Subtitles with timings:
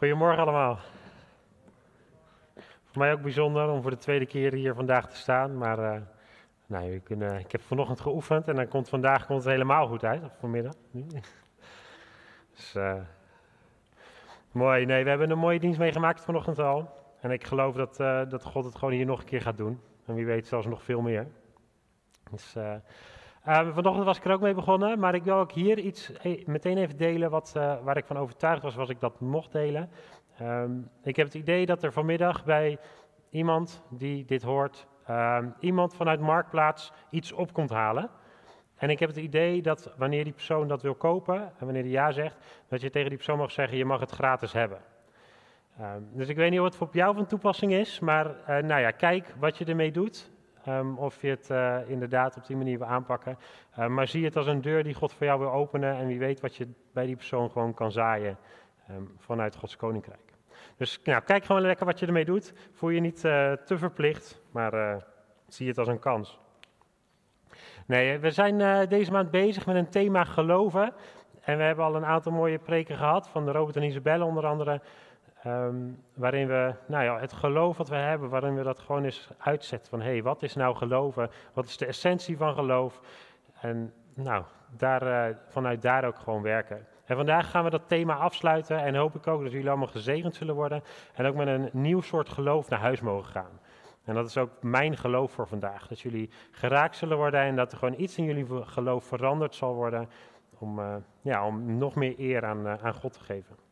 [0.00, 0.78] Goedemorgen allemaal.
[2.84, 5.58] Voor mij ook bijzonder om voor de tweede keer hier vandaag te staan.
[5.58, 6.00] Maar uh,
[6.66, 10.22] nou, kunnen, ik heb vanochtend geoefend en dan komt vandaag komt het helemaal goed uit.
[10.38, 10.72] Vanmiddag.
[12.54, 12.94] dus, uh,
[14.52, 14.84] mooi.
[14.84, 16.90] Nee, we hebben een mooie dienst meegemaakt vanochtend al.
[17.20, 19.80] En ik geloof dat, uh, dat God het gewoon hier nog een keer gaat doen.
[20.06, 21.26] En wie weet zelfs nog veel meer.
[22.30, 22.56] Dus,
[23.48, 26.42] uh, vanochtend was ik er ook mee begonnen, maar ik wil ook hier iets e-,
[26.46, 29.90] meteen even delen wat, uh, waar ik van overtuigd was, was ik dat mocht delen.
[30.42, 32.78] Um, ik heb het idee dat er vanmiddag bij
[33.30, 38.10] iemand die dit hoort, um, iemand vanuit Marktplaats iets op komt halen.
[38.76, 41.92] En ik heb het idee dat wanneer die persoon dat wil kopen en wanneer die
[41.92, 42.36] ja zegt,
[42.68, 44.78] dat je tegen die persoon mag zeggen, je mag het gratis hebben.
[45.80, 48.90] Um, dus ik weet niet of het voor jou van toepassing is, maar nou ja,
[48.90, 50.29] kijk wat je ermee doet.
[50.68, 53.38] Um, of je het uh, inderdaad op die manier wil aanpakken.
[53.78, 55.96] Uh, maar zie het als een deur die God voor jou wil openen.
[55.96, 58.38] En wie weet wat je bij die persoon gewoon kan zaaien
[58.90, 60.32] um, vanuit Gods koninkrijk.
[60.76, 62.52] Dus nou, kijk gewoon lekker wat je ermee doet.
[62.72, 65.04] Voel je niet uh, te verplicht, maar
[65.48, 66.38] zie het als een kans.
[67.86, 70.92] Nee, we zijn deze maand bezig met een thema geloven.
[71.40, 74.80] En we hebben al een aantal mooie preken gehad van Robert en Isabelle onder andere.
[75.46, 79.28] Um, waarin we nou ja, het geloof wat we hebben, waarin we dat gewoon eens
[79.38, 81.30] uitzetten van hé, hey, wat is nou geloven?
[81.52, 83.00] Wat is de essentie van geloof?
[83.60, 84.44] En nou,
[84.76, 86.86] daar, uh, vanuit daar ook gewoon werken.
[87.04, 90.34] En vandaag gaan we dat thema afsluiten en hoop ik ook dat jullie allemaal gezegend
[90.34, 90.82] zullen worden
[91.14, 93.60] en ook met een nieuw soort geloof naar huis mogen gaan.
[94.04, 97.72] En dat is ook mijn geloof voor vandaag, dat jullie geraakt zullen worden en dat
[97.72, 100.08] er gewoon iets in jullie geloof veranderd zal worden
[100.58, 103.69] om, uh, ja, om nog meer eer aan, uh, aan God te geven.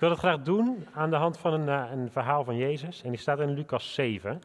[0.00, 3.02] Ik wil dat graag doen aan de hand van een, uh, een verhaal van Jezus.
[3.02, 4.42] En die staat in Lucas 7.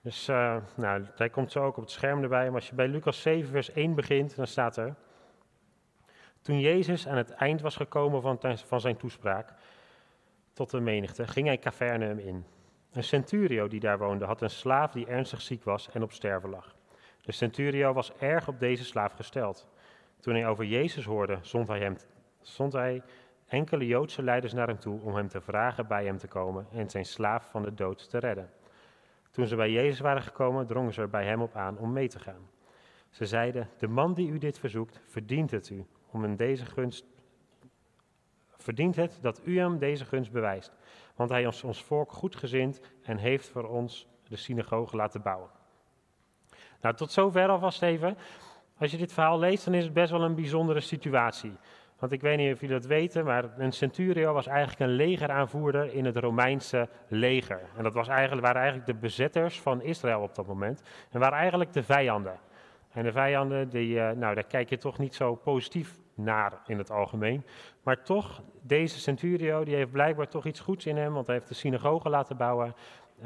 [0.00, 2.44] Dus uh, nou, hij komt zo ook op het scherm erbij.
[2.46, 4.94] Maar als je bij Lucas 7, vers 1 begint, dan staat er.
[6.42, 9.52] Toen Jezus aan het eind was gekomen van, van zijn toespraak
[10.52, 12.44] tot de menigte, ging hij Capernaum in.
[12.92, 16.50] Een centurio die daar woonde had een slaaf die ernstig ziek was en op sterven
[16.50, 16.74] lag.
[17.22, 19.68] De centurio was erg op deze slaaf gesteld.
[20.20, 21.96] Toen hij over Jezus hoorde, zond hij, hem,
[22.40, 23.02] zond hij
[23.46, 26.90] enkele Joodse leiders naar hem toe om hem te vragen bij hem te komen en
[26.90, 28.50] zijn slaaf van de dood te redden.
[29.30, 32.08] Toen ze bij Jezus waren gekomen, drongen ze er bij hem op aan om mee
[32.08, 32.48] te gaan.
[33.10, 37.04] Ze zeiden: De man die u dit verzoekt, verdient het u om hem deze gunst.
[38.56, 40.72] Verdient het dat u hem deze gunst bewijst,
[41.14, 45.50] want hij is ons volk goedgezind en heeft voor ons de synagoge laten bouwen.
[46.80, 48.16] Nou, tot zover alvast even.
[48.78, 51.56] Als je dit verhaal leest, dan is het best wel een bijzondere situatie.
[52.04, 55.94] Want ik weet niet of jullie dat weten, maar een centurio was eigenlijk een legeraanvoerder
[55.94, 57.60] in het Romeinse leger.
[57.76, 60.82] En dat was eigenlijk, waren eigenlijk de bezetters van Israël op dat moment.
[61.10, 62.38] En waren eigenlijk de vijanden.
[62.92, 66.78] En de vijanden, die, uh, nou, daar kijk je toch niet zo positief naar in
[66.78, 67.44] het algemeen.
[67.82, 71.48] Maar toch, deze centurio, die heeft blijkbaar toch iets goeds in hem, want hij heeft
[71.48, 72.74] de synagoge laten bouwen.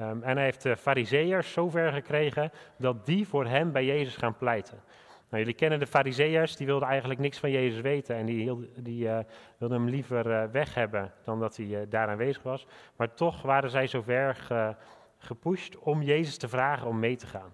[0.01, 4.37] Um, en hij heeft de fariseërs zover gekregen dat die voor hem bij Jezus gaan
[4.37, 4.81] pleiten.
[5.31, 9.05] Nou, jullie kennen de fariseërs, die wilden eigenlijk niks van Jezus weten en die, die
[9.05, 9.19] uh,
[9.59, 12.67] wilden hem liever uh, weg hebben dan dat hij uh, daar aanwezig was.
[12.97, 14.75] Maar toch waren zij zover ge,
[15.19, 17.53] gepusht om Jezus te vragen om mee te gaan.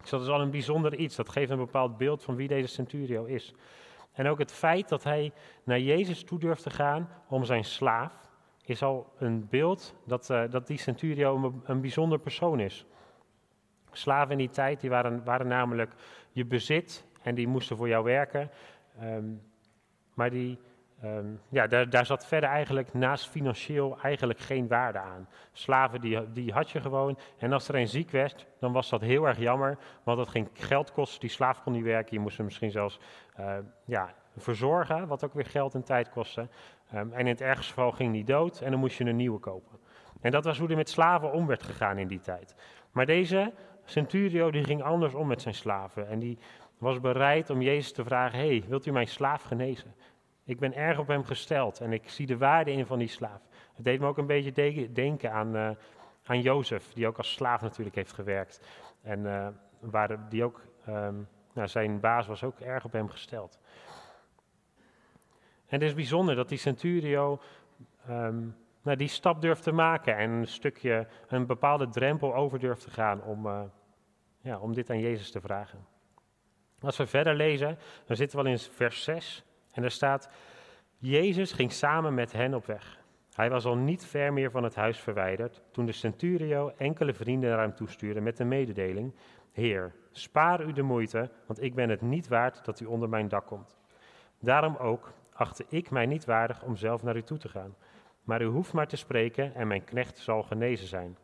[0.00, 2.68] Dus dat is al een bijzonder iets, dat geeft een bepaald beeld van wie deze
[2.68, 3.54] centurio is.
[4.12, 5.32] En ook het feit dat hij
[5.64, 8.12] naar Jezus toe durft te gaan om zijn slaaf,
[8.64, 12.86] is al een beeld dat, dat die centurio een, een bijzonder persoon is.
[13.96, 15.92] Slaven in die tijd die waren, waren namelijk
[16.32, 18.50] je bezit en die moesten voor jou werken.
[19.02, 19.42] Um,
[20.14, 20.58] maar die,
[21.04, 25.28] um, ja, daar, daar zat verder eigenlijk naast financieel eigenlijk geen waarde aan.
[25.52, 29.00] Slaven die, die had je gewoon en als er een ziek werd, dan was dat
[29.00, 32.14] heel erg jammer, want dat ging geld kosten, die slaaf kon niet werken.
[32.14, 33.00] Je moest hem misschien zelfs
[33.40, 36.48] uh, ja, verzorgen, wat ook weer geld en tijd kostte.
[36.90, 39.78] En in het ergste geval ging die dood en dan moest je een nieuwe kopen.
[40.20, 42.54] En dat was hoe er met slaven om werd gegaan in die tijd.
[42.92, 43.52] Maar deze
[43.90, 46.38] Centurio die ging anders om met zijn slaven en die
[46.78, 49.94] was bereid om Jezus te vragen: hey, wilt u mijn slaaf genezen?
[50.44, 53.40] Ik ben erg op hem gesteld en ik zie de waarde in van die slaaf.
[53.74, 55.70] Het deed me ook een beetje denken aan, uh,
[56.24, 58.60] aan Jozef, die ook als slaaf natuurlijk heeft gewerkt.
[59.02, 59.48] En uh,
[59.80, 63.58] waar die ook, um, nou, zijn baas was ook erg op hem gesteld.
[65.66, 67.40] En het is bijzonder dat die centurio
[68.08, 72.82] um, nou, die stap durft te maken en een stukje, een bepaalde drempel over durft
[72.82, 73.60] te gaan om, uh,
[74.40, 75.86] ja, om dit aan Jezus te vragen.
[76.80, 80.30] Als we verder lezen, dan zitten we al in vers 6 en daar staat,
[80.98, 82.98] Jezus ging samen met hen op weg.
[83.34, 87.50] Hij was al niet ver meer van het huis verwijderd toen de centurio enkele vrienden
[87.50, 89.14] naar hem toestuurde met de mededeling,
[89.52, 93.28] Heer, spaar u de moeite, want ik ben het niet waard dat u onder mijn
[93.28, 93.76] dak komt.
[94.40, 97.74] Daarom ook, achtte ik mij niet waardig om zelf naar u toe te gaan.
[98.24, 101.16] Maar u hoeft maar te spreken en mijn knecht zal genezen zijn.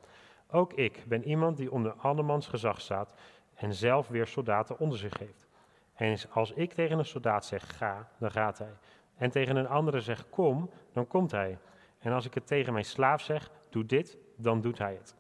[0.57, 3.15] Ook ik ben iemand die onder andermans gezag staat
[3.55, 5.47] en zelf weer soldaten onder zich heeft.
[5.95, 8.73] En als ik tegen een soldaat zeg ga, dan gaat hij.
[9.17, 11.59] En tegen een andere zeg kom, dan komt hij.
[11.99, 15.15] En als ik het tegen mijn slaaf zeg, doe dit, dan doet hij het.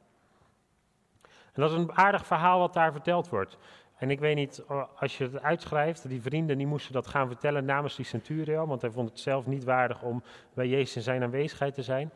[1.22, 3.58] En dat is een aardig verhaal wat daar verteld wordt.
[3.96, 4.64] En ik weet niet,
[4.96, 8.80] als je het uitschrijft, die vrienden die moesten dat gaan vertellen namens die centurio, want
[8.80, 10.22] hij vond het zelf niet waardig om
[10.54, 12.10] bij Jezus in zijn aanwezigheid te zijn.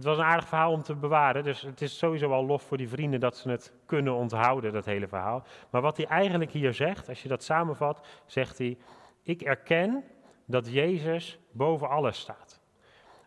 [0.00, 2.76] Het was een aardig verhaal om te bewaren, dus het is sowieso al lof voor
[2.76, 5.42] die vrienden dat ze het kunnen onthouden, dat hele verhaal.
[5.70, 8.78] Maar wat hij eigenlijk hier zegt, als je dat samenvat, zegt hij,
[9.22, 10.04] ik erken
[10.44, 12.60] dat Jezus boven alles staat.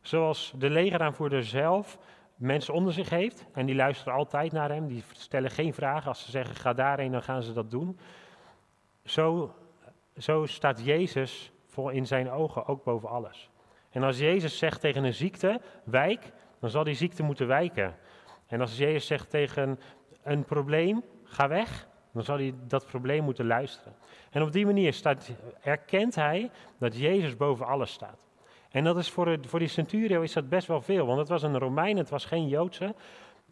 [0.02, 1.98] Zoals de legeraanvoerder zelf
[2.36, 6.08] mensen onder zich heeft en die luisteren altijd naar hem, die stellen geen vragen.
[6.08, 8.00] Als ze zeggen ga daarheen, dan gaan ze dat doen.
[9.04, 9.56] Zo,
[10.18, 13.50] zo staat Jezus voor in zijn ogen ook boven alles.
[13.90, 16.32] En als Jezus zegt tegen een ziekte, wijk,
[16.64, 17.96] dan zal die ziekte moeten wijken.
[18.48, 19.80] En als Jezus zegt tegen
[20.24, 23.96] een probleem, ga weg, dan zal hij dat probleem moeten luisteren.
[24.32, 25.32] En op die manier staat,
[25.62, 28.28] erkent hij dat Jezus boven alles staat.
[28.72, 31.44] En dat is voor, voor die centurio is dat best wel veel, want het was
[31.44, 32.96] een Romein, het was geen Joodse.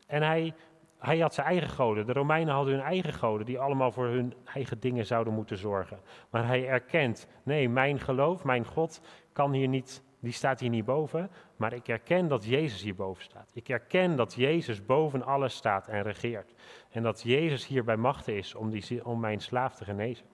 [0.08, 0.54] En hij,
[1.00, 2.06] hij had zijn eigen goden.
[2.06, 6.00] De Romeinen hadden hun eigen goden, die allemaal voor hun eigen dingen zouden moeten zorgen.
[6.30, 9.02] Maar hij erkent, nee, mijn geloof, mijn God
[9.34, 11.30] kan hier niet, die staat hier niet boven.
[11.56, 13.52] Maar ik erken dat Jezus hier boven staat.
[13.54, 16.54] Ik erken dat Jezus boven alles staat en regeert.
[16.90, 20.26] En dat Jezus hier bij machten is om, die, om mijn slaaf te genezen.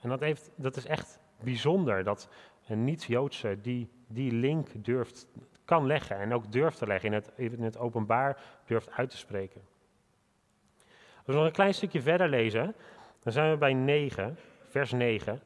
[0.00, 2.28] En dat, heeft, dat is echt bijzonder dat
[2.66, 5.28] een niet-Joodse die die link durft,
[5.64, 9.16] kan leggen en ook durft te leggen, in het, in het openbaar durft uit te
[9.16, 9.60] spreken.
[11.16, 12.74] Als we nog een klein stukje verder lezen,
[13.22, 14.38] dan zijn we bij 9,
[14.68, 15.40] vers 9.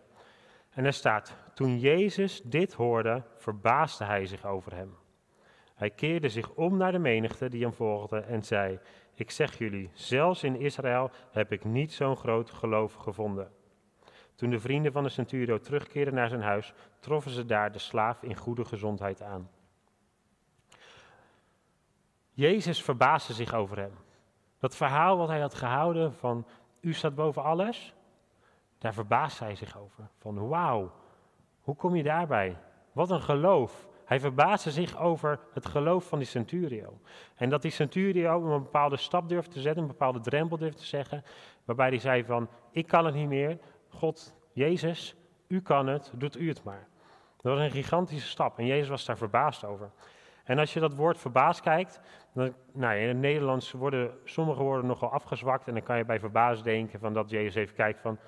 [0.71, 4.97] En er staat, toen Jezus dit hoorde, verbaasde hij zich over hem.
[5.75, 8.79] Hij keerde zich om naar de menigte die hem volgde en zei,
[9.15, 13.53] ik zeg jullie, zelfs in Israël heb ik niet zo'n groot geloof gevonden.
[14.35, 18.23] Toen de vrienden van de centurio terugkeerden naar zijn huis, troffen ze daar de slaaf
[18.23, 19.51] in goede gezondheid aan.
[22.31, 23.93] Jezus verbaasde zich over hem.
[24.59, 26.47] Dat verhaal wat hij had gehouden van
[26.81, 27.95] u staat boven alles,
[28.81, 30.09] daar verbaasde hij zich over.
[30.19, 30.93] Van wauw,
[31.61, 32.57] hoe kom je daarbij?
[32.93, 33.89] Wat een geloof.
[34.05, 36.99] Hij verbaasde zich over het geloof van die centurio.
[37.35, 40.87] En dat die centurio een bepaalde stap durfde te zetten, een bepaalde drempel durfde te
[40.87, 41.25] zeggen,
[41.65, 45.15] waarbij hij zei van, ik kan het niet meer, God, Jezus,
[45.47, 46.89] u kan het, doet u het maar.
[47.37, 49.91] Dat was een gigantische stap en Jezus was daar verbaasd over.
[50.45, 52.01] En als je dat woord verbaasd kijkt,
[52.33, 56.21] dan, nou, in het Nederlands worden sommige woorden nogal afgezwakt en dan kan je bij
[56.21, 58.19] verbaasd denken van dat Jezus even kijkt van,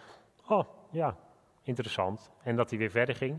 [0.49, 1.17] oh ja,
[1.63, 2.31] interessant.
[2.43, 3.39] En dat hij weer verder ging.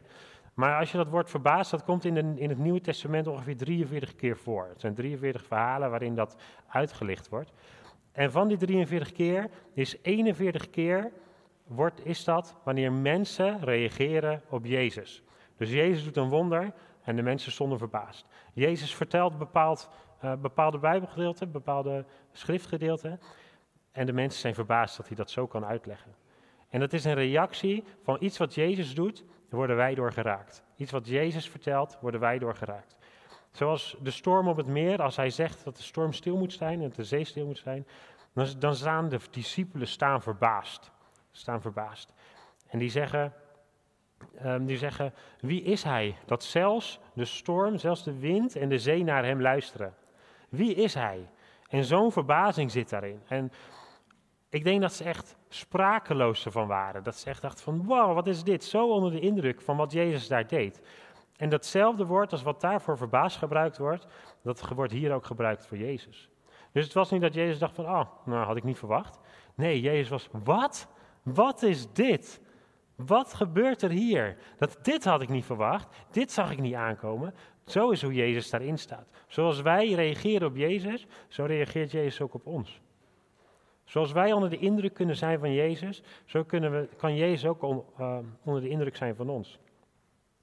[0.53, 4.15] Maar als je dat woord verbaasd, dat komt in, in het Nieuwe Testament ongeveer 43
[4.15, 4.67] keer voor.
[4.67, 6.35] Het zijn 43 verhalen waarin dat
[6.67, 7.51] uitgelicht wordt.
[8.11, 11.11] En van die 43 keer is 41 keer
[11.63, 15.23] wordt, is dat wanneer mensen reageren op Jezus.
[15.57, 16.73] Dus Jezus doet een wonder
[17.03, 18.25] en de mensen stonden verbaasd.
[18.53, 19.89] Jezus vertelt bepaald,
[20.23, 23.19] uh, bepaalde Bijbelgedeelten, bepaalde schriftgedeelten.
[23.91, 26.15] En de mensen zijn verbaasd dat hij dat zo kan uitleggen.
[26.73, 30.63] En dat is een reactie van iets wat Jezus doet, worden wij door geraakt.
[30.75, 32.97] Iets wat Jezus vertelt, worden wij door geraakt.
[33.51, 36.81] Zoals de storm op het meer, als hij zegt dat de storm stil moet zijn
[36.81, 37.87] en de zee stil moet zijn,
[38.33, 40.91] dan, dan staan de discipelen staan verbaasd.
[41.31, 42.13] Staan verbaasd.
[42.67, 43.33] En die zeggen,
[44.45, 46.15] um, die zeggen, wie is hij?
[46.25, 49.95] Dat zelfs de storm, zelfs de wind en de zee naar hem luisteren.
[50.49, 51.29] Wie is hij?
[51.69, 53.21] En zo'n verbazing zit daarin.
[53.27, 53.51] En
[54.53, 57.03] ik denk dat ze echt sprakeloos ervan waren.
[57.03, 58.63] Dat ze echt dachten van, wow, wat is dit?
[58.63, 60.81] Zo onder de indruk van wat Jezus daar deed.
[61.37, 64.07] En datzelfde woord als wat daarvoor verbaasd gebruikt wordt,
[64.43, 66.29] dat wordt hier ook gebruikt voor Jezus.
[66.71, 69.19] Dus het was niet dat Jezus dacht van, oh, nou had ik niet verwacht.
[69.55, 70.87] Nee, Jezus was, wat?
[71.23, 72.41] Wat is dit?
[72.95, 74.37] Wat gebeurt er hier?
[74.57, 75.95] Dat, dit had ik niet verwacht.
[76.11, 77.35] Dit zag ik niet aankomen.
[77.65, 79.09] Zo is hoe Jezus daarin staat.
[79.27, 82.81] Zoals wij reageren op Jezus, zo reageert Jezus ook op ons.
[83.83, 87.63] Zoals wij onder de indruk kunnen zijn van Jezus, zo kunnen we, kan Jezus ook
[87.99, 89.59] uh, onder de indruk zijn van ons.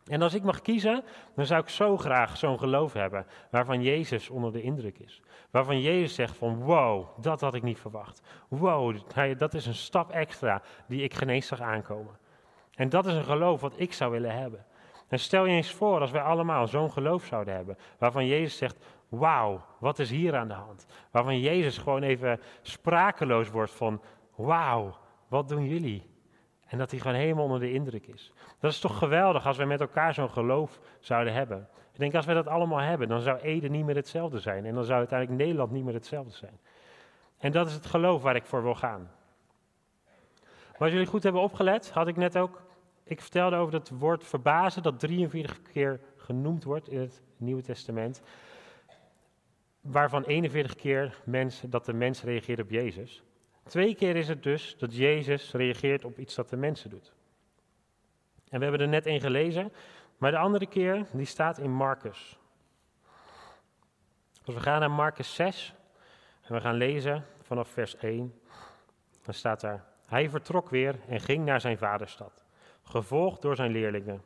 [0.07, 1.05] En als ik mag kiezen,
[1.35, 5.23] dan zou ik zo graag zo'n geloof hebben waarvan Jezus onder de indruk is.
[5.51, 8.23] Waarvan Jezus zegt van wow, dat had ik niet verwacht.
[8.49, 8.97] Wow,
[9.39, 12.19] dat is een stap extra die ik geen zag aankomen.
[12.75, 14.65] En dat is een geloof wat ik zou willen hebben.
[15.09, 18.85] En stel je eens voor als wij allemaal zo'n geloof zouden hebben, waarvan Jezus zegt,
[19.11, 20.87] wauw, wat is hier aan de hand?
[21.11, 24.03] Waarvan Jezus gewoon even sprakeloos wordt van,
[24.35, 24.97] wauw,
[25.29, 26.09] wat doen jullie?
[26.67, 28.33] En dat hij gewoon helemaal onder de indruk is.
[28.59, 31.69] Dat is toch geweldig als wij met elkaar zo'n geloof zouden hebben.
[31.93, 34.65] Ik denk, als wij dat allemaal hebben, dan zou Ede niet meer hetzelfde zijn.
[34.65, 36.59] En dan zou uiteindelijk Nederland niet meer hetzelfde zijn.
[37.39, 39.11] En dat is het geloof waar ik voor wil gaan.
[40.73, 42.63] Maar als jullie goed hebben opgelet, had ik net ook.
[43.05, 48.23] Ik vertelde over het woord verbazen, dat 43 keer genoemd wordt in het Nieuwe Testament.
[49.81, 51.21] Waarvan 41 keer
[51.69, 53.23] dat de mens reageert op Jezus.
[53.67, 57.13] Twee keer is het dus dat Jezus reageert op iets dat de mensen doet.
[58.49, 59.73] En we hebben er net één gelezen,
[60.19, 62.39] maar de andere keer die staat in Marcus.
[64.45, 65.75] Als we gaan naar Marcus 6
[66.43, 68.41] en we gaan lezen vanaf vers 1,
[69.25, 72.45] dan staat daar: Hij vertrok weer en ging naar zijn vaderstad,
[72.83, 74.23] gevolgd door zijn leerlingen.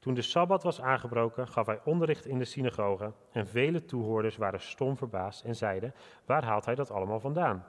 [0.00, 4.60] Toen de sabbat was aangebroken, gaf hij onderricht in de synagoge en vele toehoorders waren
[4.60, 7.64] stom verbaasd en zeiden: Waar haalt hij dat allemaal vandaan?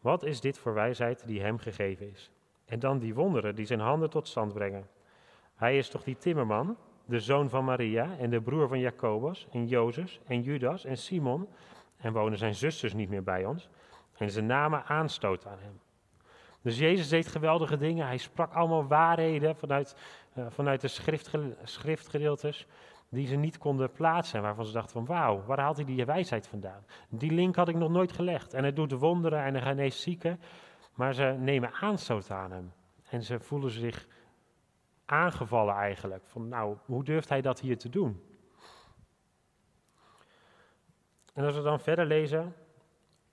[0.00, 2.30] Wat is dit voor wijsheid die hem gegeven is?
[2.64, 4.88] En dan die wonderen die zijn handen tot stand brengen.
[5.54, 9.66] Hij is toch die timmerman, de zoon van Maria en de broer van Jacobus en
[9.66, 11.48] Jozef en Judas en Simon.
[11.96, 13.68] En wonen zijn zusters niet meer bij ons.
[14.16, 15.80] En ze namen aanstoot aan hem.
[16.62, 18.06] Dus Jezus deed geweldige dingen.
[18.06, 19.96] Hij sprak allemaal waarheden vanuit,
[20.48, 20.88] vanuit de
[21.62, 22.66] schriftgedeeltes
[23.08, 24.42] die ze niet konden plaatsen.
[24.42, 26.84] Waarvan ze dachten van wauw, waar haalt hij die wijsheid vandaan?
[27.08, 28.54] Die link had ik nog nooit gelegd.
[28.54, 30.40] En hij doet wonderen en hij geneest zieken.
[30.94, 32.72] Maar ze nemen aanstoot aan hem.
[33.08, 34.06] En ze voelen zich
[35.04, 36.26] aangevallen eigenlijk.
[36.26, 38.22] Van nou, hoe durft hij dat hier te doen?
[41.34, 42.54] En als we dan verder lezen,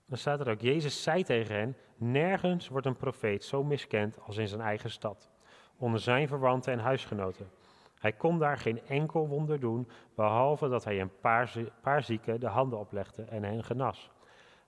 [0.06, 4.36] dan staat er ook, Jezus zei tegen hen, nergens wordt een profeet zo miskend als
[4.36, 5.30] in zijn eigen stad,
[5.78, 7.50] onder zijn verwanten en huisgenoten.
[7.98, 12.46] Hij kon daar geen enkel wonder doen, behalve dat hij een paar, paar zieken de
[12.46, 14.10] handen oplegde en hen genas.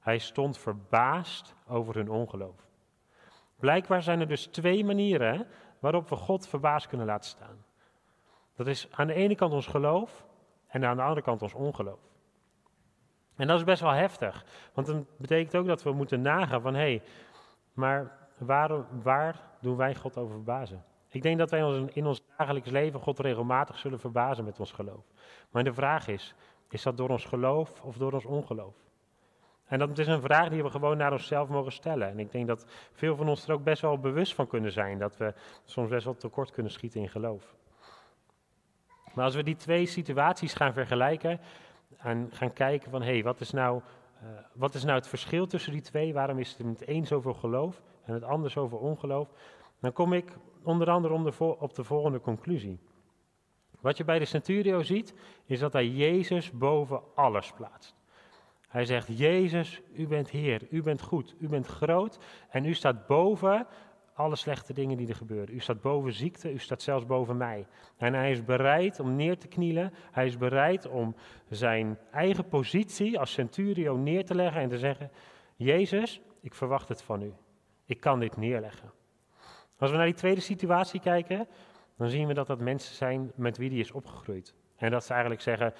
[0.00, 2.68] Hij stond verbaasd over hun ongeloof.
[3.56, 5.46] Blijkbaar zijn er dus twee manieren
[5.78, 7.64] waarop we God verbaasd kunnen laten staan.
[8.54, 10.26] Dat is aan de ene kant ons geloof
[10.66, 12.00] en aan de andere kant ons ongeloof.
[13.36, 14.44] En dat is best wel heftig,
[14.74, 17.02] want dat betekent ook dat we moeten nagaan van hé, hey,
[17.72, 20.84] maar waar, waar doen wij God over verbazen?
[21.16, 24.72] Ik denk dat wij ons in ons dagelijks leven God regelmatig zullen verbazen met ons
[24.72, 25.04] geloof.
[25.50, 26.34] Maar de vraag is,
[26.68, 28.74] is dat door ons geloof of door ons ongeloof?
[29.64, 32.08] En dat is een vraag die we gewoon naar onszelf mogen stellen.
[32.08, 34.98] En ik denk dat veel van ons er ook best wel bewust van kunnen zijn
[34.98, 37.54] dat we soms best wel tekort kunnen schieten in geloof.
[39.14, 41.40] Maar als we die twee situaties gaan vergelijken
[41.96, 43.80] en gaan kijken van hé, hey, wat, is nou,
[44.22, 46.12] uh, wat is nou het verschil tussen die twee?
[46.12, 49.28] Waarom is het met één zoveel geloof en het ander zoveel ongeloof?
[49.80, 50.32] Dan kom ik
[50.66, 52.78] onder andere om op de volgende conclusie.
[53.80, 57.94] Wat je bij de centurio ziet, is dat hij Jezus boven alles plaatst.
[58.68, 62.18] Hij zegt, Jezus, u bent Heer, u bent goed, u bent groot
[62.50, 63.66] en u staat boven
[64.14, 65.54] alle slechte dingen die er gebeuren.
[65.54, 67.66] U staat boven ziekte, u staat zelfs boven mij.
[67.96, 71.14] En hij is bereid om neer te knielen, hij is bereid om
[71.48, 75.10] zijn eigen positie als centurio neer te leggen en te zeggen,
[75.56, 77.32] Jezus, ik verwacht het van u.
[77.84, 78.92] Ik kan dit neerleggen.
[79.78, 81.48] Als we naar die tweede situatie kijken,
[81.96, 84.54] dan zien we dat dat mensen zijn met wie die is opgegroeid.
[84.76, 85.74] En dat ze eigenlijk zeggen,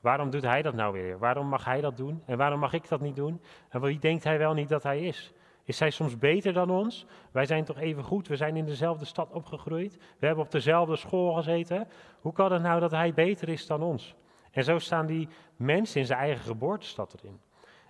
[0.00, 1.18] waarom doet hij dat nou weer?
[1.18, 2.22] Waarom mag hij dat doen?
[2.26, 3.40] En waarom mag ik dat niet doen?
[3.68, 5.32] En wie denkt hij wel niet dat hij is?
[5.64, 7.06] Is hij soms beter dan ons?
[7.32, 8.28] Wij zijn toch even goed?
[8.28, 9.96] We zijn in dezelfde stad opgegroeid.
[10.18, 11.88] We hebben op dezelfde school gezeten.
[12.20, 14.14] Hoe kan het nou dat hij beter is dan ons?
[14.50, 17.40] En zo staan die mensen in zijn eigen geboortestad erin.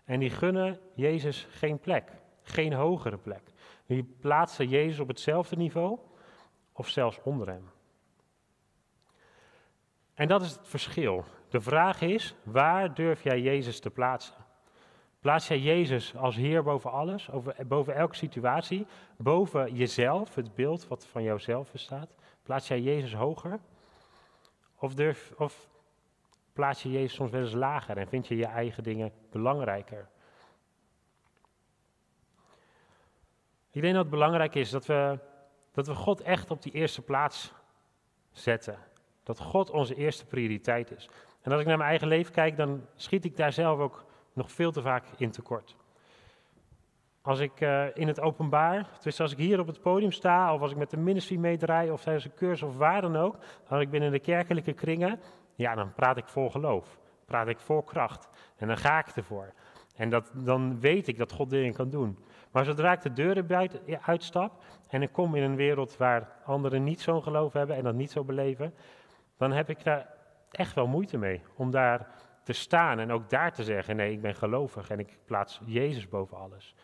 [0.05, 2.13] En die gunnen Jezus geen plek,
[2.43, 3.43] geen hogere plek.
[3.91, 5.99] Die plaatsen Jezus op hetzelfde niveau
[6.73, 7.71] of zelfs onder hem.
[10.15, 11.25] En dat is het verschil.
[11.49, 14.35] De vraag is, waar durf jij Jezus te plaatsen?
[15.21, 17.29] Plaats jij Jezus als Heer boven alles,
[17.67, 22.15] boven elke situatie, boven jezelf, het beeld wat van jouzelf bestaat?
[22.43, 23.61] Plaats jij Jezus hoger?
[24.77, 25.69] Of, durf, of
[26.53, 30.09] plaats je Jezus soms wel eens lager en vind je je eigen dingen belangrijker?
[33.71, 35.19] Ik denk dat het belangrijk is dat we,
[35.73, 37.53] dat we God echt op die eerste plaats
[38.33, 38.79] zetten.
[39.23, 41.09] Dat God onze eerste prioriteit is.
[41.43, 44.53] En als ik naar mijn eigen leven kijk, dan schiet ik daar zelf ook nog
[44.53, 45.77] veel te vaak in tekort.
[47.23, 50.61] Als ik uh, in het openbaar, dus als ik hier op het podium sta, of
[50.61, 53.37] als ik met de ministry meedraai, of tijdens een cursus of waar dan ook,
[53.69, 55.21] als ik binnen de kerkelijke kringen,
[55.55, 56.99] ja, dan praat ik vol geloof.
[57.25, 58.29] Praat ik vol kracht.
[58.57, 59.53] En dan ga ik ervoor.
[59.97, 62.19] En dat, dan weet ik dat God dingen kan doen.
[62.51, 66.85] Maar zodra ik de deuren buiten, uitstap en ik kom in een wereld waar anderen
[66.85, 68.75] niet zo'n geloof hebben en dat niet zo beleven,
[69.37, 70.07] dan heb ik daar
[70.51, 72.07] echt wel moeite mee om daar
[72.43, 76.09] te staan en ook daar te zeggen: nee, ik ben gelovig en ik plaats Jezus
[76.09, 76.75] boven alles.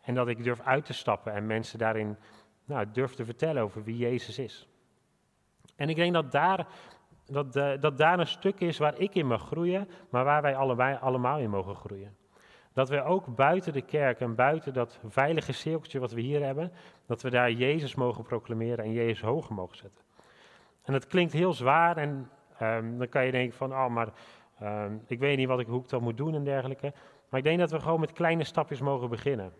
[0.00, 2.16] En dat ik durf uit te stappen en mensen daarin
[2.64, 4.68] nou, durft te vertellen over wie Jezus is.
[5.76, 6.66] En ik denk dat daar,
[7.26, 10.98] dat, dat daar een stuk is waar ik in mag groeien, maar waar wij allebei,
[11.00, 12.16] allemaal in mogen groeien.
[12.72, 16.72] Dat we ook buiten de kerk en buiten dat veilige cirkeltje wat we hier hebben,
[17.06, 20.04] dat we daar Jezus mogen proclameren en Jezus hoger mogen zetten.
[20.82, 22.30] En dat klinkt heel zwaar en
[22.62, 24.08] um, dan kan je denken van, oh, maar
[24.62, 26.92] um, ik weet niet wat ik, hoe ik dat moet doen en dergelijke.
[27.28, 29.52] Maar ik denk dat we gewoon met kleine stapjes mogen beginnen.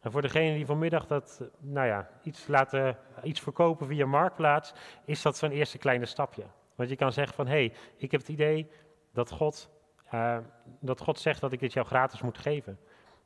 [0.00, 4.74] En voor degene die vanmiddag dat, nou ja, iets laten, iets verkopen via Marktplaats,
[5.04, 6.44] is dat zo'n eerste kleine stapje.
[6.74, 8.70] Want je kan zeggen van, hé, hey, ik heb het idee
[9.12, 9.70] dat God,
[10.14, 10.38] uh,
[10.80, 12.78] dat God zegt dat ik dit jou gratis moet geven.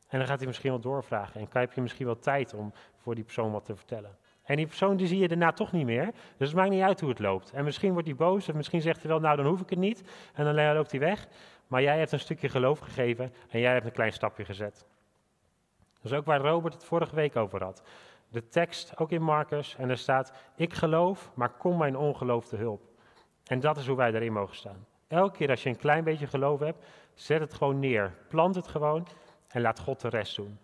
[0.08, 3.14] En dan gaat hij misschien wel doorvragen en heb je misschien wel tijd om voor
[3.14, 4.16] die persoon wat te vertellen.
[4.42, 6.10] En die persoon die zie je daarna toch niet meer.
[6.36, 7.52] Dus het maakt niet uit hoe het loopt.
[7.52, 9.78] En misschien wordt hij boos of misschien zegt hij wel, nou dan hoef ik het
[9.78, 10.02] niet.
[10.34, 11.26] En dan loopt hij weg.
[11.66, 14.86] Maar jij hebt een stukje geloof gegeven en jij hebt een klein stapje gezet.
[16.02, 17.82] Dat is ook waar Robert het vorige week over had.
[18.28, 22.56] De tekst, ook in Marcus, en er staat, ik geloof, maar kom mijn ongeloof te
[22.56, 22.82] hulp.
[23.44, 24.86] En dat is hoe wij daarin mogen staan.
[25.12, 28.14] Elke keer als je een klein beetje geloof hebt, zet het gewoon neer.
[28.28, 29.06] Plant het gewoon
[29.48, 30.58] en laat God de rest doen.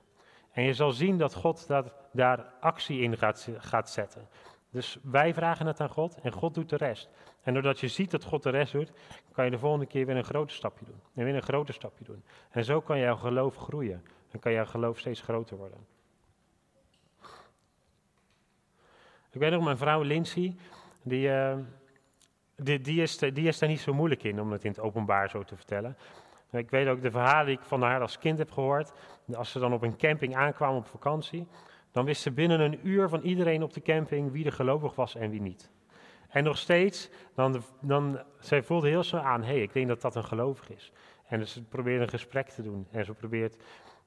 [0.53, 4.29] En je zal zien dat God dat, daar actie in gaat, gaat zetten.
[4.71, 7.09] Dus wij vragen het aan God en God doet de rest.
[7.43, 8.93] En doordat je ziet dat God de rest doet,
[9.33, 11.01] kan je de volgende keer weer een groter stapje doen.
[11.15, 12.25] En weer een groter stapje doen.
[12.51, 14.05] En zo kan jouw geloof groeien.
[14.31, 15.87] Dan kan jouw geloof steeds groter worden.
[19.31, 20.57] Ik weet nog, mijn vrouw Lindsay,
[21.03, 21.57] die, uh,
[22.63, 25.31] die, die, is, die is daar niet zo moeilijk in om het in het openbaar
[25.31, 25.97] zo te vertellen.
[26.51, 28.93] Ik weet ook de verhalen die ik van haar als kind heb gehoord.
[29.35, 31.47] Als ze dan op een camping aankwamen op vakantie,
[31.93, 35.15] dan wist ze binnen een uur van iedereen op de camping wie er gelovig was
[35.15, 35.71] en wie niet.
[36.29, 40.01] En nog steeds, dan, dan, zij voelde heel snel aan, hé, hey, ik denk dat
[40.01, 40.93] dat een gelovig is.
[41.27, 43.57] En dus ze probeert een gesprek te doen en ze probeert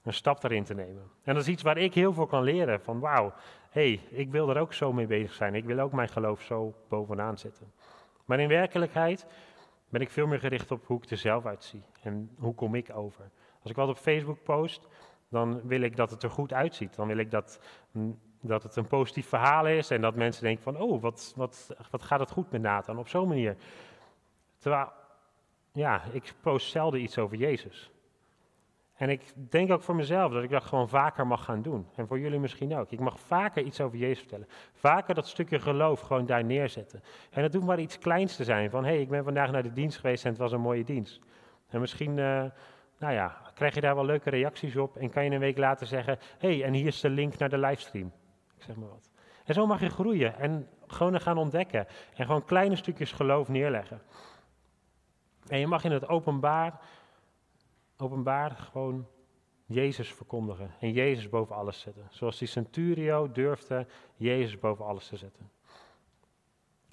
[0.03, 1.03] een stap daarin te nemen.
[1.23, 3.33] En dat is iets waar ik heel veel kan leren, van wauw,
[3.69, 5.55] hé, hey, ik wil er ook zo mee bezig zijn.
[5.55, 7.71] Ik wil ook mijn geloof zo bovenaan zetten.
[8.25, 9.25] Maar in werkelijkheid
[9.89, 12.95] ben ik veel meer gericht op hoe ik er zelf uitzie en hoe kom ik
[12.95, 13.29] over.
[13.61, 14.87] Als ik wat op Facebook post,
[15.29, 16.95] dan wil ik dat het er goed uitziet.
[16.95, 17.59] Dan wil ik dat,
[17.91, 21.75] mm, dat het een positief verhaal is en dat mensen denken van, oh, wat, wat,
[21.91, 23.55] wat gaat het goed met Nathan op zo'n manier.
[24.57, 24.91] Terwijl,
[25.71, 27.91] ja, ik post zelden iets over Jezus.
[29.01, 31.87] En ik denk ook voor mezelf dat ik dat gewoon vaker mag gaan doen.
[31.95, 32.91] En voor jullie misschien ook.
[32.91, 34.47] Ik mag vaker iets over Jezus vertellen.
[34.73, 37.03] Vaker dat stukje geloof gewoon daar neerzetten.
[37.31, 38.69] En dat doet maar iets kleins te zijn.
[38.69, 40.83] Van hé, hey, ik ben vandaag naar de dienst geweest en het was een mooie
[40.83, 41.19] dienst.
[41.69, 42.43] En misschien, uh,
[42.99, 44.97] nou ja, krijg je daar wel leuke reacties op.
[44.97, 47.49] En kan je een week later zeggen: hé, hey, en hier is de link naar
[47.49, 48.11] de livestream.
[48.57, 49.09] Ik zeg maar wat.
[49.45, 51.87] En zo mag je groeien en gewoon gaan ontdekken.
[52.15, 54.01] En gewoon kleine stukjes geloof neerleggen.
[55.47, 56.79] En je mag in het openbaar
[58.01, 59.07] openbaar gewoon
[59.65, 62.07] Jezus verkondigen en Jezus boven alles zetten.
[62.09, 65.49] Zoals die centurio durfde Jezus boven alles te zetten.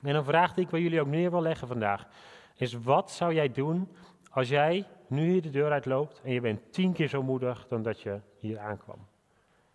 [0.02, 2.08] En een vraag die ik bij jullie ook neer wil leggen vandaag,
[2.56, 3.88] is wat zou jij doen
[4.30, 7.82] als jij nu hier de deur uitloopt en je bent tien keer zo moedig dan
[7.82, 9.06] dat je hier aankwam?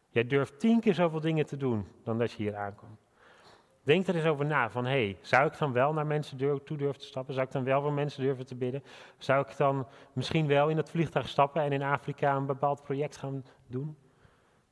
[0.10, 2.98] Jij durft tien keer zoveel dingen te doen dan dat je hier aankwam.
[3.84, 7.00] Denk er eens over na, van hey, zou ik dan wel naar mensen toe durven
[7.00, 7.34] te stappen?
[7.34, 8.84] Zou ik dan wel voor mensen durven te bidden?
[9.17, 13.17] Zou ik dan misschien wel in het vliegtuig stappen en in Afrika een bepaald project
[13.17, 13.98] gaan doen?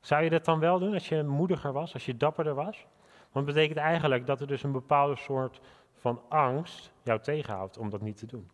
[0.00, 2.86] Zou je dat dan wel doen als je moediger was, als je dapperder was?
[3.32, 5.60] Want het betekent eigenlijk dat er dus een bepaalde soort
[5.94, 8.50] van angst jou tegenhoudt om dat niet te doen.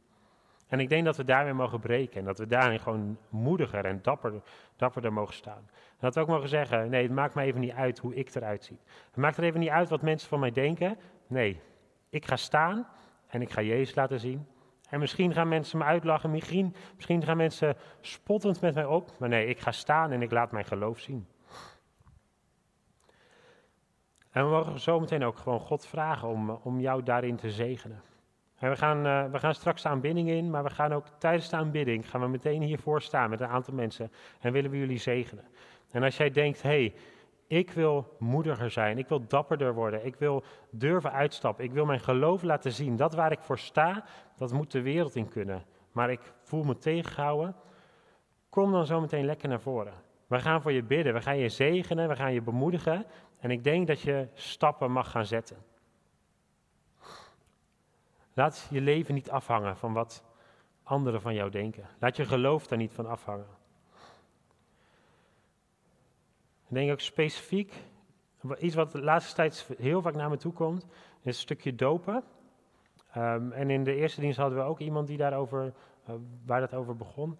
[0.68, 3.98] En ik denk dat we daarmee mogen breken en dat we daarin gewoon moediger en
[4.02, 4.42] dapperder,
[4.76, 5.68] dapperder mogen staan.
[5.72, 8.34] En dat we ook mogen zeggen, nee, het maakt me even niet uit hoe ik
[8.34, 8.78] eruit zie.
[9.06, 10.98] Het maakt er even niet uit wat mensen van mij denken.
[11.26, 11.60] Nee,
[12.10, 12.86] ik ga staan
[13.28, 14.46] en ik ga Jezus laten zien.
[14.90, 19.12] En misschien gaan mensen me uitlachen, misschien, misschien gaan mensen spottend met mij op.
[19.18, 21.26] Maar nee, ik ga staan en ik laat mijn geloof zien.
[24.30, 28.02] En we mogen zo meteen ook gewoon God vragen om, om jou daarin te zegenen.
[28.58, 31.48] En we, gaan, uh, we gaan straks de aanbidding in, maar we gaan ook tijdens
[31.48, 34.98] de aanbidding gaan we meteen hiervoor staan met een aantal mensen en willen we jullie
[34.98, 35.44] zegenen.
[35.90, 36.94] En als jij denkt, hé, hey,
[37.46, 42.00] ik wil moediger zijn, ik wil dapperder worden, ik wil durven uitstappen, ik wil mijn
[42.00, 44.04] geloof laten zien, dat waar ik voor sta,
[44.36, 45.64] dat moet de wereld in kunnen.
[45.92, 47.56] Maar ik voel me tegengehouden,
[48.48, 49.92] kom dan zo meteen lekker naar voren.
[50.26, 53.04] We gaan voor je bidden, we gaan je zegenen, we gaan je bemoedigen
[53.40, 55.56] en ik denk dat je stappen mag gaan zetten.
[58.38, 60.24] Laat je leven niet afhangen van wat
[60.82, 61.88] anderen van jou denken.
[61.98, 63.46] Laat je geloof daar niet van afhangen.
[66.68, 67.72] Ik denk ook specifiek,
[68.58, 70.90] iets wat de laatste tijd heel vaak naar me toe komt, is
[71.22, 72.24] een stukje dopen.
[73.16, 75.72] Um, en in de eerste dienst hadden we ook iemand die daarover,
[76.08, 76.14] uh,
[76.46, 77.38] waar dat over begon.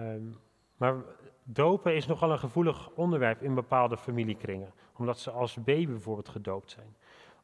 [0.00, 0.36] Um,
[0.76, 0.94] maar
[1.42, 4.72] dopen is nogal een gevoelig onderwerp in bepaalde familiekringen.
[4.96, 6.96] omdat ze als baby bijvoorbeeld gedoopt zijn.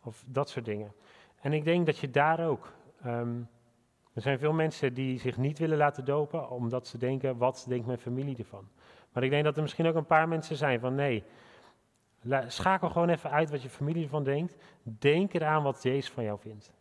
[0.03, 0.93] Of dat soort dingen.
[1.41, 2.79] En ik denk dat je daar ook.
[3.03, 3.41] Ehm,
[4.13, 7.87] er zijn veel mensen die zich niet willen laten dopen, omdat ze denken: wat denkt
[7.87, 8.69] mijn familie ervan?
[9.13, 11.25] Maar ik denk dat er misschien ook een paar mensen zijn van: nee,
[12.47, 14.57] schakel gewoon even uit wat je familie ervan denkt.
[14.83, 16.73] Denk eraan wat Jezus van jou vindt.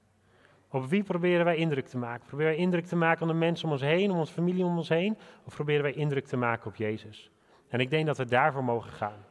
[0.71, 2.27] Op wie proberen wij indruk te maken?
[2.27, 4.77] Proberen wij indruk te maken op de mensen om ons heen, om onze familie om
[4.77, 5.17] ons heen?
[5.43, 7.32] Of proberen wij indruk te maken op Jezus?
[7.67, 9.25] En ik denk dat we daarvoor mogen gaan.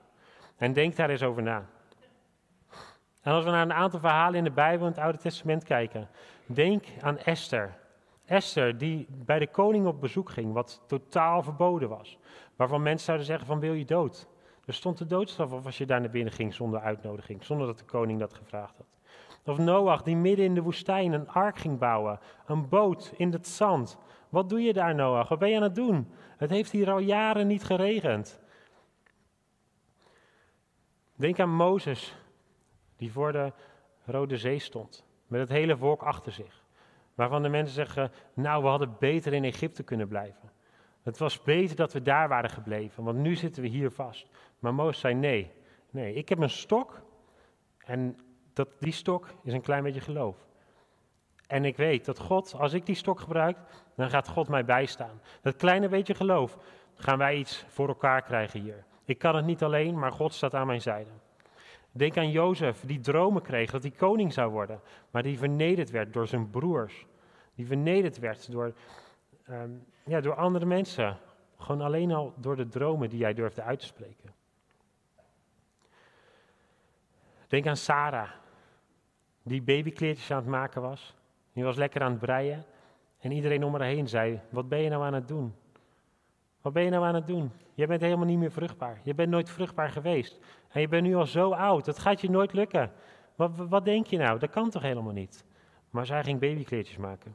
[0.56, 1.66] En denk daar eens over na.
[3.20, 6.08] En als we naar een aantal verhalen in de Bijbel en het Oude Testament kijken,
[6.46, 7.76] denk aan Esther.
[8.24, 12.18] Esther die bij de koning op bezoek ging, wat totaal verboden was.
[12.56, 14.28] Waarvan mensen zouden zeggen van wil je dood?
[14.64, 17.78] Er stond de doodstraf op als je daar naar binnen ging zonder uitnodiging, zonder dat
[17.78, 18.86] de koning dat gevraagd had.
[19.44, 23.46] Of Noach die midden in de woestijn een ark ging bouwen, een boot in het
[23.46, 23.98] zand.
[24.28, 25.28] Wat doe je daar Noach?
[25.28, 26.12] Wat ben je aan het doen?
[26.36, 28.40] Het heeft hier al jaren niet geregend.
[31.14, 32.16] Denk aan Mozes,
[32.98, 33.52] die voor de
[34.04, 36.64] Rode Zee stond, met het hele volk achter zich.
[37.14, 40.52] Waarvan de mensen zeggen, nou we hadden beter in Egypte kunnen blijven.
[41.02, 44.28] Het was beter dat we daar waren gebleven, want nu zitten we hier vast.
[44.58, 45.50] Maar Mozes zei, nee,
[45.90, 47.00] nee, ik heb een stok
[47.78, 48.16] en
[48.52, 50.36] dat, die stok is een klein beetje geloof.
[51.46, 53.58] En ik weet dat God, als ik die stok gebruik,
[53.96, 55.20] dan gaat God mij bijstaan.
[55.40, 56.58] Dat kleine beetje geloof,
[56.94, 58.84] gaan wij iets voor elkaar krijgen hier.
[59.04, 61.10] Ik kan het niet alleen, maar God staat aan mijn zijde.
[61.98, 64.80] Denk aan Jozef, die dromen kreeg dat hij koning zou worden,
[65.10, 67.06] maar die vernederd werd door zijn broers.
[67.54, 68.74] Die vernederd werd door,
[69.44, 69.70] ehm,
[70.04, 71.18] ja, door andere mensen.
[71.58, 74.34] Gewoon alleen al door de dromen die jij durfde uit te spreken.
[77.48, 78.30] Denk aan Sarah,
[79.42, 81.16] die babykleertjes aan het maken was.
[81.52, 82.64] Die was lekker aan het breien.
[83.18, 85.54] En iedereen om haar heen zei: Wat ben je nou aan het doen?
[86.62, 87.50] Wat ben je nou aan het doen?
[87.74, 89.00] Je bent helemaal niet meer vruchtbaar.
[89.02, 90.38] Je bent nooit vruchtbaar geweest.
[90.68, 91.84] En je bent nu al zo oud.
[91.84, 92.92] Dat gaat je nooit lukken.
[93.36, 94.38] Wat, wat denk je nou?
[94.38, 95.44] Dat kan toch helemaal niet?
[95.90, 97.34] Maar zij ging babykleertjes maken.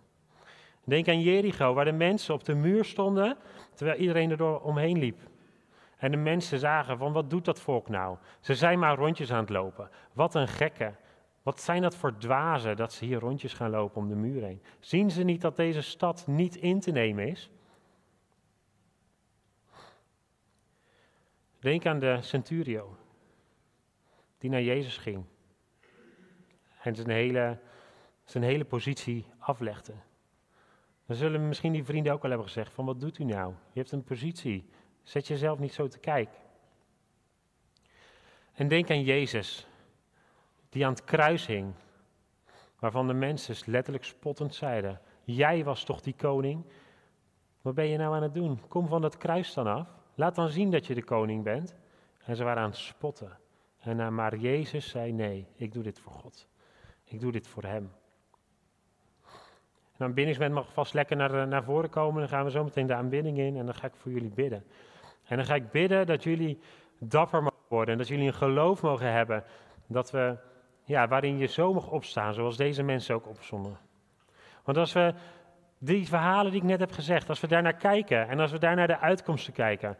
[0.84, 3.38] Denk aan Jericho, waar de mensen op de muur stonden,
[3.74, 5.20] terwijl iedereen er omheen liep.
[5.98, 8.18] En de mensen zagen van, wat doet dat volk nou?
[8.40, 9.90] Ze zijn maar rondjes aan het lopen.
[10.14, 10.94] Wat een gekke.
[11.44, 14.62] Wat zijn dat voor dwazen dat ze hier rondjes gaan lopen om de muur heen?
[14.80, 17.52] Zien ze niet dat deze stad niet in te nemen is?
[21.64, 22.98] Denk aan de centurio,
[24.38, 25.26] die naar Jezus ging.
[26.82, 27.60] En zijn hele,
[28.24, 29.94] zijn hele positie aflegde.
[31.06, 33.54] Dan zullen misschien die vrienden ook al hebben gezegd van wat doet u nou?
[33.72, 34.70] Je hebt een positie.
[35.04, 36.40] Zet jezelf niet zo te kijken.
[38.54, 39.68] En denk aan Jezus,
[40.70, 41.74] die aan het kruis hing,
[42.80, 46.66] waarvan de mensen letterlijk spottend zeiden: Jij was toch die koning?
[47.62, 48.68] Wat ben je nou aan het doen?
[48.68, 50.02] Kom van dat kruis dan af.
[50.16, 51.76] Laat dan zien dat je de koning bent.
[52.26, 53.38] En ze waren aan het spotten.
[53.80, 56.48] En maar Jezus zei: Nee, ik doe dit voor God.
[57.04, 57.92] Ik doe dit voor Hem.
[59.98, 62.20] En aanbiddingsband mag vast lekker naar, naar voren komen.
[62.20, 64.66] Dan gaan we zo meteen de aanbidding in en dan ga ik voor jullie bidden.
[65.24, 66.60] En dan ga ik bidden dat jullie
[66.98, 69.44] dapper mogen worden en dat jullie een geloof mogen hebben.
[69.88, 70.38] Dat we,
[70.84, 73.78] ja, waarin je zo mag opstaan, zoals deze mensen ook opzonden.
[74.64, 75.14] Want als we
[75.86, 78.60] die verhalen die ik net heb gezegd, als we daar naar kijken en als we
[78.60, 79.98] daar naar de uitkomsten kijken,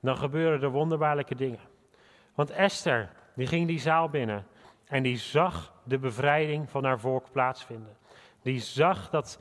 [0.00, 1.60] dan gebeuren er wonderbaarlijke dingen.
[2.34, 4.46] Want Esther, die ging die zaal binnen
[4.84, 7.96] en die zag de bevrijding van haar volk plaatsvinden.
[8.42, 9.40] Die zag dat,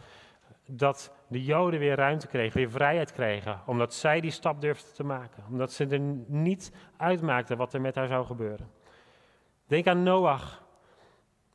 [0.65, 5.03] dat de Joden weer ruimte kregen, weer vrijheid kregen, omdat zij die stap durfden te
[5.03, 5.43] maken.
[5.49, 8.71] Omdat ze er niet uitmaakte wat er met haar zou gebeuren.
[9.67, 10.63] Denk aan Noach,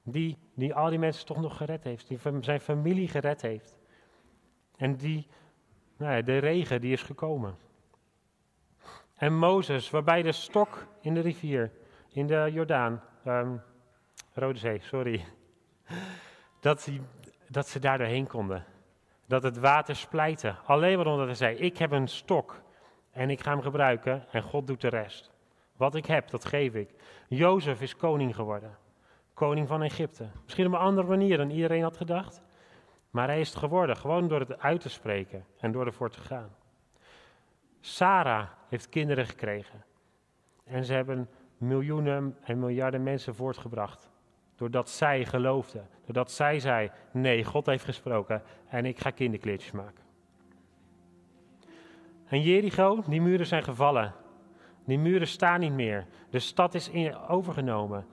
[0.02, 3.79] die, die al die mensen toch nog gered heeft, die zijn familie gered heeft.
[4.80, 5.26] En die,
[5.96, 7.56] nou ja, de regen die is gekomen.
[9.14, 11.72] En Mozes, waarbij de stok in de rivier,
[12.08, 13.62] in de Jordaan, um,
[14.32, 15.24] Rode Zee, sorry,
[16.60, 17.00] dat, die,
[17.48, 18.64] dat ze daar doorheen konden.
[19.26, 20.54] Dat het water splijtte.
[20.64, 22.62] Alleen maar omdat hij zei, ik heb een stok
[23.10, 25.30] en ik ga hem gebruiken en God doet de rest.
[25.76, 26.90] Wat ik heb, dat geef ik.
[27.28, 28.76] Jozef is koning geworden.
[29.34, 30.28] Koning van Egypte.
[30.44, 32.42] Misschien op een andere manier dan iedereen had gedacht.
[33.10, 36.20] Maar hij is het geworden, gewoon door het uit te spreken en door ervoor te
[36.20, 36.50] gaan.
[37.80, 39.84] Sarah heeft kinderen gekregen.
[40.64, 44.10] En ze hebben miljoenen en miljarden mensen voortgebracht.
[44.54, 45.82] Doordat zij geloofde.
[46.04, 50.04] Doordat zij zei, nee, God heeft gesproken en ik ga kinderkleertjes maken.
[52.26, 54.14] En Jericho, die muren zijn gevallen.
[54.84, 56.06] Die muren staan niet meer.
[56.30, 56.90] De stad is
[57.28, 58.06] overgenomen.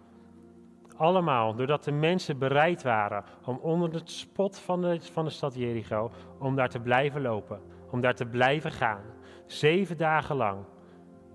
[0.98, 5.56] Allemaal doordat de mensen bereid waren om onder het spot van de, van de stad
[5.56, 7.62] Jericho, om daar te blijven lopen.
[7.92, 9.02] Om daar te blijven gaan.
[9.46, 10.66] Zeven dagen lang.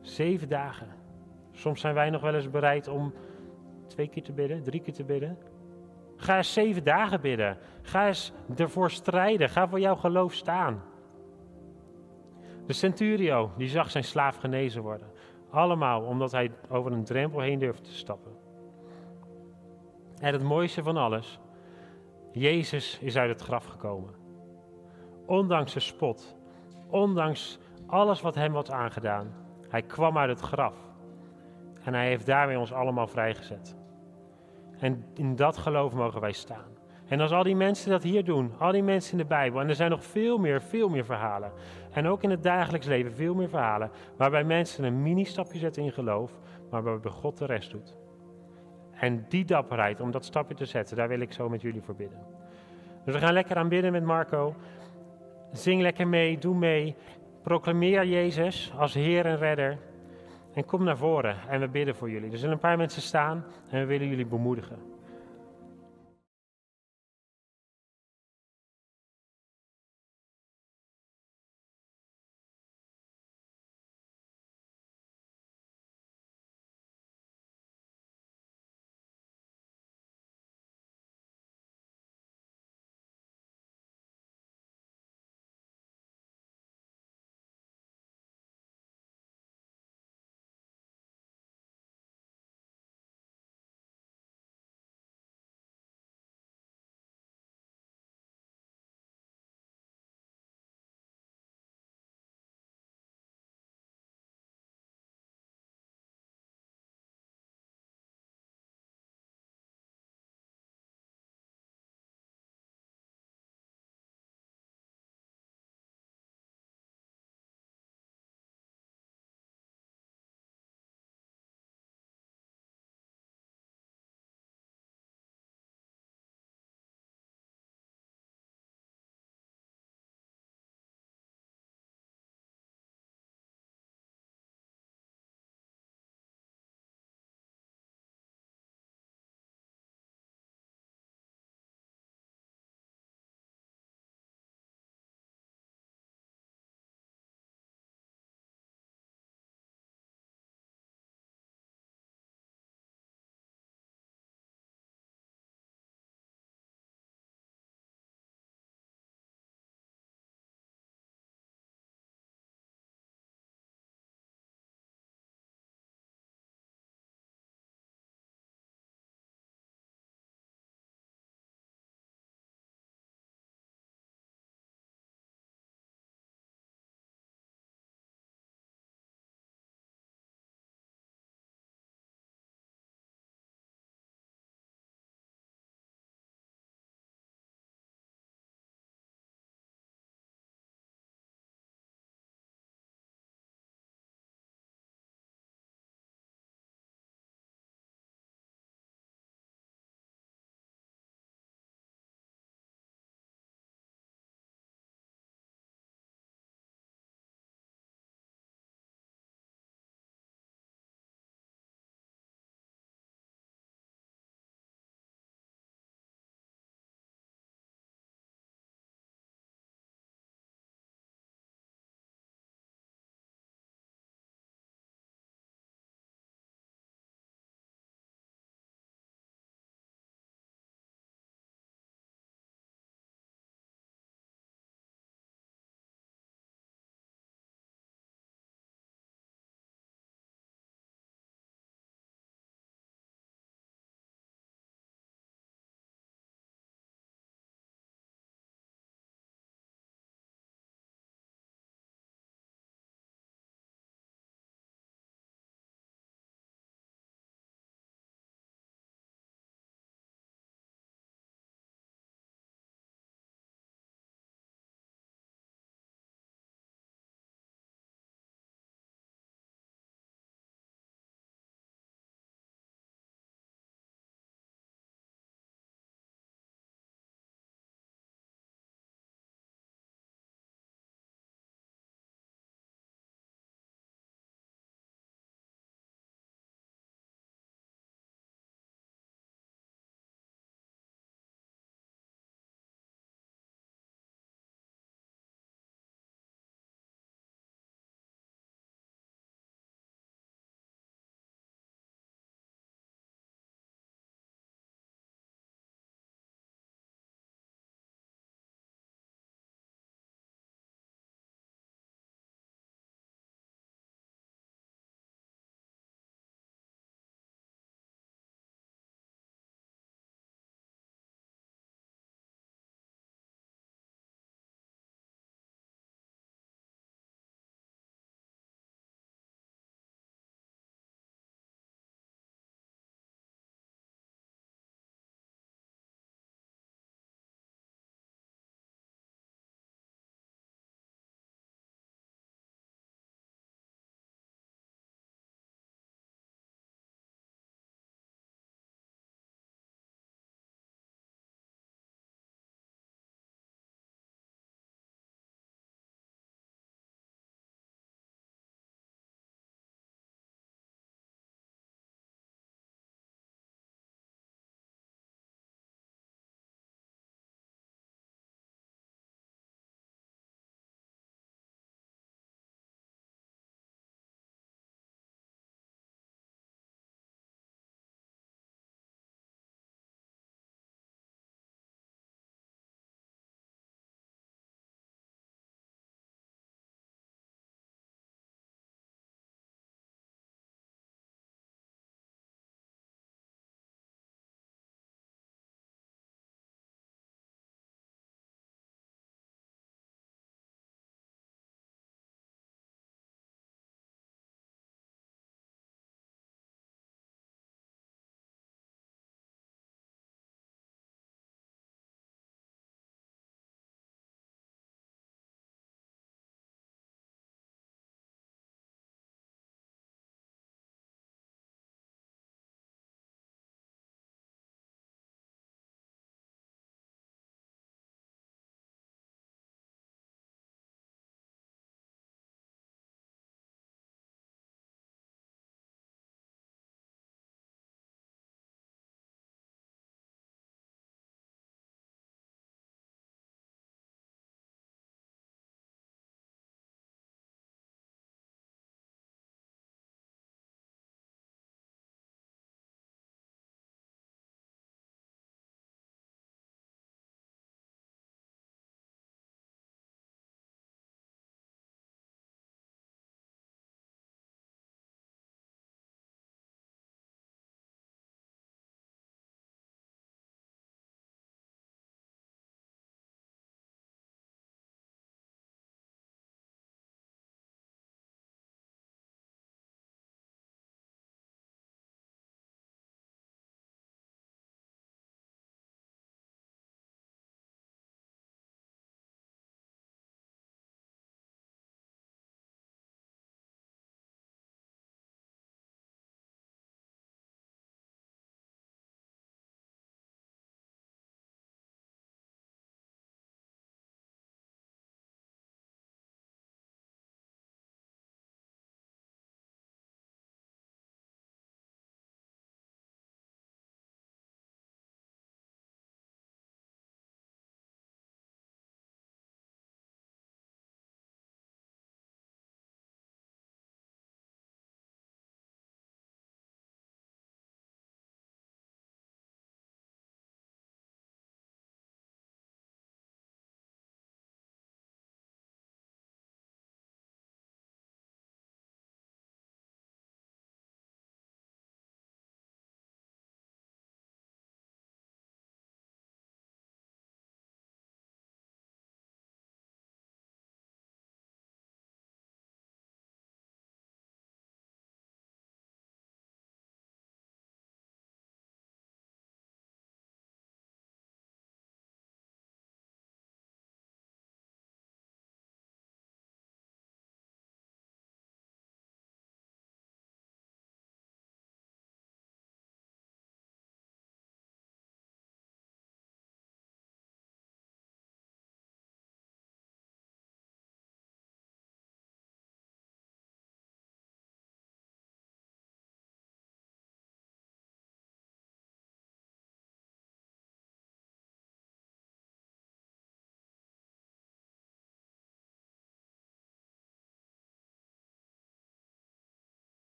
[0.00, 0.88] Zeven dagen.
[1.52, 3.14] Soms zijn wij nog wel eens bereid om
[3.86, 5.38] twee keer te bidden, drie keer te bidden.
[6.16, 7.58] Ga eens zeven dagen bidden.
[7.82, 9.48] Ga eens ervoor strijden.
[9.48, 10.82] Ga voor jouw geloof staan.
[12.66, 15.08] De centurio, die zag zijn slaaf genezen worden.
[15.50, 18.29] Allemaal omdat hij over een drempel heen durfde te stappen.
[20.20, 21.40] En het mooiste van alles,
[22.32, 24.14] Jezus is uit het graf gekomen.
[25.26, 26.36] Ondanks de spot,
[26.90, 29.34] ondanks alles wat hem was aangedaan.
[29.68, 30.74] Hij kwam uit het graf.
[31.84, 33.76] En hij heeft daarmee ons allemaal vrijgezet.
[34.78, 36.78] En in dat geloof mogen wij staan.
[37.06, 39.68] En als al die mensen dat hier doen, al die mensen in de Bijbel, en
[39.68, 41.52] er zijn nog veel meer, veel meer verhalen.
[41.92, 45.92] En ook in het dagelijks leven veel meer verhalen, waarbij mensen een mini-stapje zetten in
[45.92, 46.38] geloof,
[46.70, 47.98] maar waarbij God de rest doet.
[49.00, 51.94] En die dapperheid om dat stapje te zetten, daar wil ik zo met jullie voor
[51.94, 52.18] bidden.
[53.04, 54.54] Dus we gaan lekker aan bidden met Marco.
[55.52, 56.94] Zing lekker mee, doe mee.
[57.42, 59.78] Proclameer Jezus als Heer en Redder.
[60.54, 62.30] En kom naar voren en we bidden voor jullie.
[62.30, 64.78] Er zullen een paar mensen staan en we willen jullie bemoedigen.